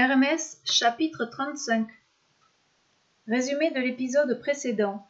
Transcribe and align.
Hermès 0.00 0.60
chapitre 0.64 1.24
35 1.24 1.88
Résumé 3.26 3.72
de 3.72 3.80
l'épisode 3.80 4.38
précédent. 4.38 5.04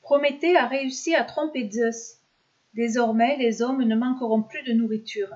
Prométhée 0.00 0.56
a 0.56 0.66
réussi 0.66 1.14
à 1.14 1.24
tromper 1.24 1.70
Zeus. 1.70 2.16
Désormais, 2.72 3.36
les 3.36 3.60
hommes 3.60 3.82
ne 3.82 3.94
manqueront 3.94 4.42
plus 4.42 4.62
de 4.62 4.72
nourriture. 4.72 5.28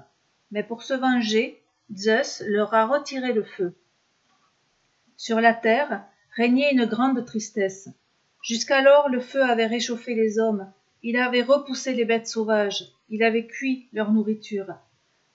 Mais 0.52 0.62
pour 0.62 0.84
se 0.84 0.94
venger, 0.94 1.62
Zeus 1.94 2.42
leur 2.46 2.72
a 2.72 2.86
retiré 2.86 3.34
le 3.34 3.44
feu. 3.44 3.74
Sur 5.18 5.42
la 5.42 5.52
terre 5.52 6.06
régnait 6.34 6.72
une 6.72 6.86
grande 6.86 7.26
tristesse. 7.26 7.90
Jusqu'alors, 8.42 9.10
le 9.10 9.20
feu 9.20 9.42
avait 9.42 9.66
réchauffé 9.66 10.14
les 10.14 10.38
hommes, 10.38 10.72
il 11.02 11.18
avait 11.18 11.42
repoussé 11.42 11.92
les 11.92 12.06
bêtes 12.06 12.26
sauvages, 12.26 12.90
il 13.10 13.22
avait 13.22 13.46
cuit 13.46 13.90
leur 13.92 14.12
nourriture. 14.12 14.74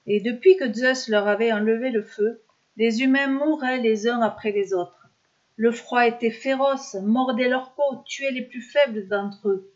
Et 0.08 0.22
depuis 0.22 0.58
que 0.58 0.74
Zeus 0.74 1.08
leur 1.08 1.28
avait 1.28 1.54
enlevé 1.54 1.92
le 1.92 2.02
feu, 2.02 2.42
les 2.78 3.02
humains 3.02 3.28
mouraient 3.28 3.82
les 3.82 4.08
uns 4.08 4.22
après 4.22 4.52
les 4.52 4.74
autres. 4.74 5.10
Le 5.56 5.72
froid 5.72 6.06
était 6.06 6.30
féroce, 6.30 6.96
mordait 7.02 7.50
leur 7.50 7.72
peau, 7.72 8.04
tuait 8.06 8.32
les 8.32 8.44
plus 8.44 8.62
faibles 8.62 9.08
d'entre 9.08 9.50
eux. 9.50 9.74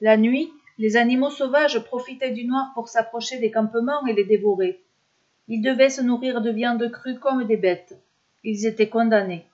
La 0.00 0.16
nuit, 0.16 0.52
les 0.78 0.96
animaux 0.96 1.30
sauvages 1.30 1.80
profitaient 1.80 2.30
du 2.30 2.44
noir 2.44 2.70
pour 2.74 2.88
s'approcher 2.88 3.38
des 3.40 3.50
campements 3.50 4.06
et 4.06 4.12
les 4.12 4.24
dévorer. 4.24 4.80
Ils 5.48 5.62
devaient 5.62 5.90
se 5.90 6.02
nourrir 6.02 6.40
de 6.40 6.50
viande 6.50 6.88
crue 6.92 7.18
comme 7.18 7.44
des 7.44 7.56
bêtes. 7.56 7.98
Ils 8.44 8.66
étaient 8.66 8.88
condamnés. 8.88 9.44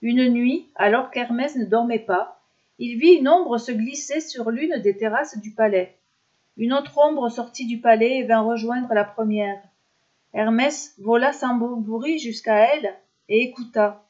Une 0.00 0.28
nuit, 0.28 0.68
alors 0.76 1.10
qu'Hermès 1.10 1.56
ne 1.56 1.66
dormait 1.66 1.98
pas, 1.98 2.40
il 2.78 2.98
vit 2.98 3.14
une 3.14 3.28
ombre 3.28 3.58
se 3.58 3.72
glisser 3.72 4.20
sur 4.20 4.50
l'une 4.50 4.80
des 4.80 4.96
terrasses 4.96 5.38
du 5.38 5.50
palais. 5.50 5.96
Une 6.56 6.72
autre 6.72 6.96
ombre 6.96 7.28
sortit 7.28 7.66
du 7.66 7.80
palais 7.80 8.18
et 8.18 8.24
vint 8.24 8.40
rejoindre 8.40 8.94
la 8.94 9.04
première. 9.04 9.60
Hermès 10.34 10.94
vola 10.98 11.32
sans 11.32 11.56
bruit 11.56 12.18
jusqu'à 12.18 12.74
elle 12.74 12.94
et 13.28 13.42
écouta. 13.42 14.06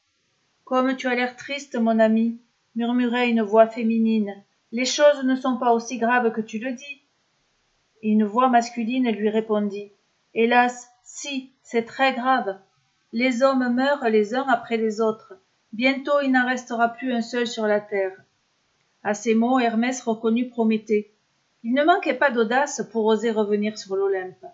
Comme 0.65 0.97
tu 0.97 1.07
as 1.07 1.15
l'air 1.15 1.37
triste, 1.37 1.77
mon 1.77 1.99
ami, 1.99 2.41
murmurait 2.75 3.31
une 3.31 3.43
voix 3.43 3.69
féminine. 3.69 4.35
Les 4.73 4.85
choses 4.85 5.23
ne 5.25 5.37
sont 5.37 5.59
pas 5.59 5.73
aussi 5.73 5.97
graves 5.99 6.33
que 6.33 6.41
tu 6.41 6.59
le 6.59 6.73
dis. 6.73 7.03
Une 8.03 8.25
voix 8.25 8.49
masculine 8.49 9.11
lui 9.11 9.29
répondit. 9.29 9.93
Hélas, 10.35 10.91
si, 11.05 11.53
c'est 11.63 11.85
très 11.85 12.13
grave. 12.13 12.59
Les 13.13 13.43
hommes 13.43 13.73
meurent 13.75 14.09
les 14.09 14.35
uns 14.35 14.47
après 14.49 14.77
les 14.77 15.01
autres. 15.01 15.35
Bientôt 15.73 16.21
il 16.23 16.33
n'en 16.33 16.47
restera 16.47 16.89
plus 16.89 17.13
un 17.13 17.23
seul 17.23 17.47
sur 17.47 17.67
la 17.67 17.81
terre. 17.81 18.17
À 19.03 19.15
ces 19.15 19.35
mots, 19.35 19.59
Hermès 19.59 20.03
reconnut 20.03 20.49
Prométhée. 20.49 21.15
Il 21.63 21.75
ne 21.75 21.85
manquait 21.85 22.15
pas 22.15 22.31
d'audace 22.31 22.83
pour 22.93 23.07
oser 23.07 23.31
revenir 23.31 23.79
sur 23.79 23.97
l'Olympe 23.97 24.45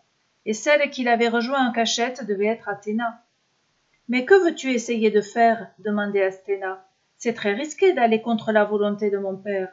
et 0.47 0.55
celle 0.55 0.91
qu'il 0.91 1.09
avait 1.09 1.28
rejoint 1.28 1.69
en 1.69 1.73
cachette 1.73 2.27
devait 2.27 2.47
être 2.47 2.69
Athéna. 2.69 3.23
Mais 4.09 4.25
que 4.25 4.34
veux-tu 4.34 4.73
essayer 4.73 5.11
de 5.11 5.20
faire? 5.20 5.70
demandait 5.78 6.25
Asthéna. 6.25 6.87
C'est 7.17 7.33
très 7.33 7.55
risqué 7.55 7.92
d'aller 7.95 8.20
contre 8.20 8.53
la 8.53 8.65
volonté 8.65 9.11
de 9.11 9.19
mon 9.19 9.37
père. 9.37 9.72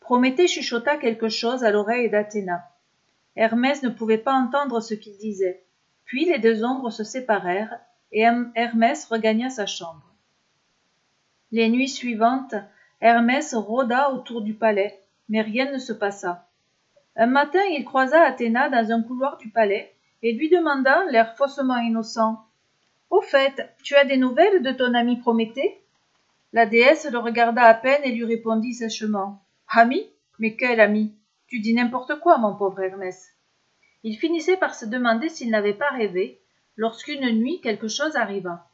Prométhée 0.00 0.48
chuchota 0.48 0.96
quelque 0.96 1.28
chose 1.28 1.64
à 1.64 1.70
l'oreille 1.70 2.08
d'Athéna. 2.08 2.64
Hermès 3.36 3.82
ne 3.82 3.90
pouvait 3.90 4.18
pas 4.18 4.32
entendre 4.32 4.80
ce 4.80 4.94
qu'il 4.94 5.16
disait. 5.18 5.62
Puis 6.04 6.24
les 6.24 6.38
deux 6.38 6.64
ombres 6.64 6.90
se 6.90 7.04
séparèrent, 7.04 7.78
et 8.12 8.26
Hermès 8.54 9.04
regagna 9.04 9.50
sa 9.50 9.66
chambre. 9.66 10.14
Les 11.52 11.68
nuits 11.68 11.88
suivantes, 11.88 12.54
Hermès 13.02 13.54
rôda 13.54 14.10
autour 14.12 14.40
du 14.40 14.54
palais, 14.54 15.02
mais 15.28 15.42
rien 15.42 15.70
ne 15.70 15.78
se 15.78 15.92
passa. 15.92 16.47
Un 17.20 17.26
matin, 17.26 17.64
il 17.72 17.84
croisa 17.84 18.22
Athéna 18.22 18.68
dans 18.68 18.92
un 18.92 19.02
couloir 19.02 19.38
du 19.38 19.48
palais 19.48 19.92
et 20.22 20.32
lui 20.34 20.48
demanda, 20.48 21.04
l'air 21.10 21.36
faussement 21.36 21.78
innocent 21.78 22.46
Au 23.10 23.20
fait, 23.20 23.74
tu 23.82 23.96
as 23.96 24.04
des 24.04 24.16
nouvelles 24.16 24.62
de 24.62 24.70
ton 24.70 24.94
ami 24.94 25.16
Prométhée? 25.16 25.80
La 26.52 26.64
déesse 26.64 27.10
le 27.10 27.18
regarda 27.18 27.64
à 27.64 27.74
peine 27.74 28.02
et 28.04 28.12
lui 28.12 28.24
répondit 28.24 28.72
sèchement 28.72 29.42
Ami? 29.68 30.06
Mais 30.38 30.54
quel 30.54 30.78
ami? 30.78 31.12
Tu 31.48 31.58
dis 31.58 31.74
n'importe 31.74 32.20
quoi, 32.20 32.38
mon 32.38 32.54
pauvre 32.54 32.82
Hermès. 32.82 33.34
Il 34.04 34.16
finissait 34.16 34.56
par 34.56 34.76
se 34.76 34.86
demander 34.86 35.28
s'il 35.28 35.50
n'avait 35.50 35.74
pas 35.74 35.90
rêvé, 35.90 36.38
lorsqu'une 36.76 37.28
nuit 37.32 37.60
quelque 37.60 37.88
chose 37.88 38.14
arriva. 38.14 38.68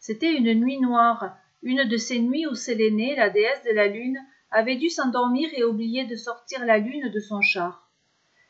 C'était 0.00 0.34
une 0.34 0.52
nuit 0.54 0.80
noire, 0.80 1.36
une 1.62 1.84
de 1.84 1.96
ces 1.96 2.18
nuits 2.18 2.48
où 2.48 2.56
Sélénée, 2.56 3.14
la 3.14 3.30
déesse 3.30 3.62
de 3.62 3.72
la 3.72 3.86
lune, 3.86 4.18
avait 4.50 4.74
dû 4.74 4.90
s'endormir 4.90 5.48
et 5.54 5.62
oublier 5.62 6.06
de 6.06 6.16
sortir 6.16 6.64
la 6.64 6.78
lune 6.78 7.08
de 7.08 7.20
son 7.20 7.40
char. 7.40 7.83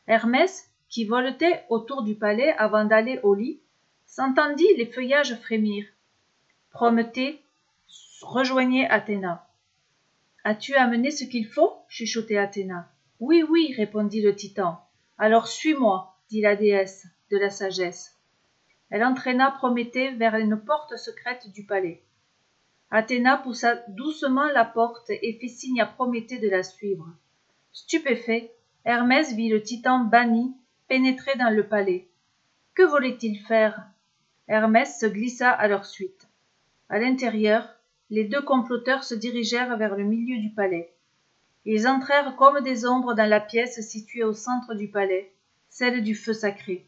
Hermès, 0.07 0.69
qui 0.89 1.05
voletait 1.05 1.63
autour 1.69 2.03
du 2.03 2.15
palais 2.15 2.53
avant 2.57 2.85
d'aller 2.85 3.19
au 3.23 3.33
lit, 3.33 3.59
s'entendit 4.05 4.73
les 4.77 4.85
feuillages 4.85 5.35
frémir. 5.35 5.85
Prométhée 6.71 7.41
rejoignait 8.21 8.87
Athéna. 8.89 9.47
As-tu 10.43 10.75
amené 10.75 11.11
ce 11.11 11.23
qu'il 11.23 11.47
faut? 11.47 11.73
chuchotait 11.89 12.37
Athéna. 12.37 12.89
Oui, 13.19 13.43
oui, 13.43 13.73
répondit 13.75 14.21
le 14.21 14.35
titan. 14.35 14.79
Alors 15.17 15.47
suis-moi, 15.47 16.15
dit 16.29 16.41
la 16.41 16.55
déesse 16.55 17.07
de 17.31 17.37
la 17.37 17.49
sagesse. 17.49 18.15
Elle 18.89 19.03
entraîna 19.03 19.51
Prométhée 19.51 20.11
vers 20.11 20.35
une 20.35 20.57
porte 20.57 20.95
secrète 20.97 21.51
du 21.51 21.65
palais. 21.65 22.03
Athéna 22.91 23.37
poussa 23.37 23.75
doucement 23.89 24.47
la 24.51 24.63
porte 24.63 25.09
et 25.09 25.33
fit 25.39 25.49
signe 25.49 25.81
à 25.81 25.85
Prométhée 25.85 26.37
de 26.37 26.49
la 26.49 26.63
suivre. 26.63 27.07
Stupéfait, 27.71 28.54
Hermès 28.85 29.33
vit 29.33 29.49
le 29.49 29.63
titan 29.63 29.99
banni 29.99 30.55
pénétrer 30.87 31.35
dans 31.37 31.49
le 31.49 31.67
palais. 31.67 32.07
Que 32.75 32.83
voulait-il 32.83 33.39
faire? 33.39 33.81
Hermès 34.47 34.99
se 34.99 35.07
glissa 35.07 35.49
à 35.49 35.67
leur 35.67 35.85
suite. 35.85 36.27
À 36.89 36.99
l'intérieur, 36.99 37.67
les 38.11 38.25
deux 38.25 38.43
comploteurs 38.43 39.03
se 39.03 39.15
dirigèrent 39.15 39.75
vers 39.77 39.95
le 39.95 40.03
milieu 40.03 40.39
du 40.39 40.51
palais. 40.51 40.93
Ils 41.65 41.87
entrèrent 41.87 42.35
comme 42.35 42.61
des 42.61 42.85
ombres 42.85 43.15
dans 43.15 43.27
la 43.27 43.39
pièce 43.39 43.81
située 43.81 44.23
au 44.23 44.33
centre 44.33 44.75
du 44.75 44.87
palais, 44.87 45.33
celle 45.67 46.03
du 46.03 46.13
feu 46.13 46.33
sacré. 46.33 46.85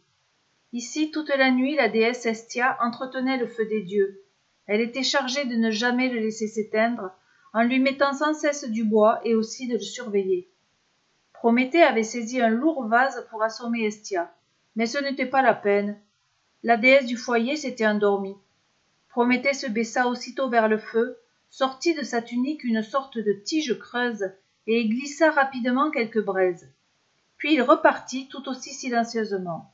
Ici, 0.73 1.09
toute 1.09 1.29
la 1.29 1.49
nuit, 1.49 1.75
la 1.75 1.89
déesse 1.89 2.27
Estia 2.27 2.77
entretenait 2.79 3.39
le 3.39 3.47
feu 3.47 3.65
des 3.65 3.81
dieux. 3.81 4.21
Elle 4.67 4.81
était 4.81 5.01
chargée 5.01 5.45
de 5.45 5.55
ne 5.55 5.71
jamais 5.71 6.09
le 6.09 6.19
laisser 6.19 6.47
s'éteindre, 6.47 7.09
en 7.53 7.63
lui 7.63 7.79
mettant 7.79 8.13
sans 8.13 8.35
cesse 8.35 8.69
du 8.69 8.83
bois 8.83 9.19
et 9.23 9.33
aussi 9.33 9.67
de 9.67 9.73
le 9.73 9.79
surveiller. 9.79 10.51
Prométhée 11.39 11.83
avait 11.83 12.03
saisi 12.03 12.41
un 12.41 12.49
lourd 12.49 12.87
vase 12.87 13.27
pour 13.29 13.43
assommer 13.43 13.85
Estia. 13.85 14.33
Mais 14.75 14.87
ce 14.87 14.97
n'était 14.97 15.27
pas 15.27 15.43
la 15.43 15.53
peine. 15.53 15.99
La 16.63 16.77
déesse 16.77 17.05
du 17.05 17.15
foyer 17.15 17.55
s'était 17.55 17.85
endormie. 17.85 18.37
Prométhée 19.09 19.53
se 19.53 19.67
baissa 19.67 20.07
aussitôt 20.07 20.49
vers 20.49 20.67
le 20.67 20.79
feu, 20.79 21.19
sortit 21.51 21.93
de 21.93 22.03
sa 22.03 22.23
tunique 22.23 22.63
une 22.63 22.81
sorte 22.81 23.19
de 23.19 23.33
tige 23.33 23.77
creuse 23.77 24.31
et 24.65 24.81
y 24.81 24.89
glissa 24.89 25.29
rapidement 25.29 25.91
quelques 25.91 26.23
braises. 26.23 26.67
Puis 27.37 27.53
il 27.53 27.61
repartit 27.61 28.27
tout 28.29 28.49
aussi 28.49 28.73
silencieusement. 28.73 29.71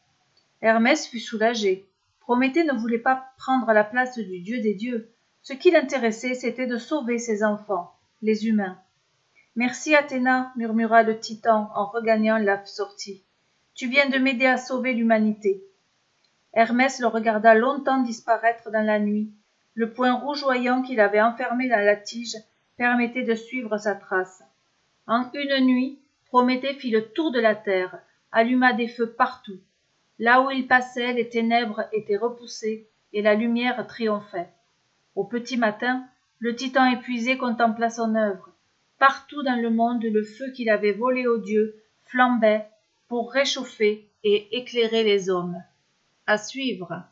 Hermès 0.61 1.07
fut 1.07 1.19
soulagé. 1.19 1.87
Prométhée 2.19 2.65
ne 2.65 2.73
voulait 2.73 2.99
pas 2.99 3.25
prendre 3.37 3.71
la 3.71 3.85
place 3.85 4.17
du 4.17 4.39
dieu 4.41 4.59
des 4.59 4.73
dieux. 4.73 5.09
Ce 5.41 5.53
qui 5.53 5.71
l'intéressait, 5.71 6.35
c'était 6.35 6.67
de 6.67 6.77
sauver 6.77 7.19
ses 7.19 7.43
enfants, 7.43 7.93
les 8.21 8.47
humains. 8.47 8.77
Merci 9.55 9.95
Athéna, 9.95 10.51
murmura 10.55 11.03
le 11.03 11.19
titan 11.19 11.71
en 11.75 11.85
regagnant 11.85 12.37
la 12.37 12.65
sortie. 12.65 13.23
Tu 13.75 13.87
viens 13.87 14.09
de 14.09 14.17
m'aider 14.17 14.47
à 14.47 14.57
sauver 14.57 14.93
l'humanité. 14.93 15.63
Hermès 16.53 16.99
le 16.99 17.07
regarda 17.07 17.53
longtemps 17.55 18.01
disparaître 18.01 18.71
dans 18.71 18.85
la 18.85 18.99
nuit. 18.99 19.31
Le 19.75 19.91
point 19.91 20.13
rougeoyant 20.13 20.81
qu'il 20.81 20.99
avait 20.99 21.21
enfermé 21.21 21.69
dans 21.69 21.83
la 21.83 21.95
tige 21.95 22.37
permettait 22.77 23.23
de 23.23 23.35
suivre 23.35 23.77
sa 23.77 23.95
trace. 23.95 24.43
En 25.07 25.29
une 25.33 25.65
nuit, 25.65 25.99
Prométhée 26.33 26.73
fit 26.73 26.89
le 26.89 27.11
tour 27.11 27.31
de 27.31 27.39
la 27.39 27.53
terre, 27.53 27.99
alluma 28.31 28.73
des 28.73 28.87
feux 28.87 29.11
partout. 29.11 29.59
Là 30.17 30.41
où 30.41 30.49
il 30.49 30.65
passait, 30.65 31.13
les 31.13 31.29
ténèbres 31.29 31.83
étaient 31.91 32.17
repoussées 32.17 32.89
et 33.13 33.21
la 33.21 33.35
lumière 33.35 33.85
triomphait. 33.85 34.49
Au 35.13 35.25
petit 35.25 35.57
matin, 35.57 36.07
le 36.39 36.55
titan 36.55 36.87
épuisé 36.87 37.37
contempla 37.37 37.91
son 37.91 38.15
œuvre. 38.15 38.49
Partout 39.05 39.43
dans 39.43 39.61
le 39.61 39.69
monde, 39.69 40.01
le 40.05 40.23
feu 40.23 40.51
qu'il 40.51 40.69
avait 40.69 40.93
volé 40.93 41.27
aux 41.27 41.37
dieux 41.37 41.75
flambait 42.05 42.69
pour 43.09 43.33
réchauffer 43.33 44.07
et 44.23 44.57
éclairer 44.57 45.03
les 45.03 45.29
hommes. 45.29 45.61
À 46.25 46.37
suivre. 46.37 47.03